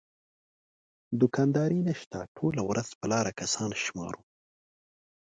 [1.19, 4.21] دوکانداري نشته ټوله ورځ په لاره کسان شمارو.